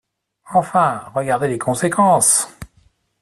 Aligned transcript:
Enfin, 0.55 1.11
regardez 1.13 1.47
les 1.47 1.59
conséquences! 1.59 2.47